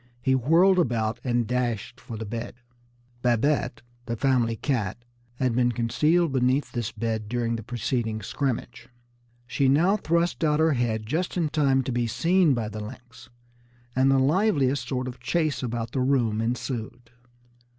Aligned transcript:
He 0.19 0.33
whirled 0.33 0.79
about 0.79 1.19
and 1.23 1.45
dashed 1.45 2.01
for 2.01 2.17
the 2.17 2.25
bed. 2.25 2.55
Babette, 3.21 3.83
the 4.07 4.15
family 4.15 4.55
cat, 4.55 4.97
had 5.35 5.55
been 5.55 5.71
concealed 5.71 6.31
beneath 6.31 6.71
this 6.71 6.91
bed 6.91 7.29
during 7.29 7.55
the 7.55 7.61
preceding 7.61 8.23
scrimmage. 8.23 8.89
She 9.45 9.69
now 9.69 9.97
thrust 9.97 10.43
out 10.43 10.59
her 10.59 10.73
head 10.73 11.05
just 11.05 11.37
in 11.37 11.49
time 11.49 11.83
to 11.83 11.91
be 11.91 12.07
seen 12.07 12.55
by 12.55 12.67
the 12.67 12.79
lynx, 12.83 13.29
and 13.95 14.09
the 14.09 14.17
liveliest 14.17 14.87
sort 14.87 15.07
of 15.07 15.19
chase 15.19 15.61
about 15.61 15.91
the 15.91 16.01
room 16.01 16.41
ensued. 16.41 17.11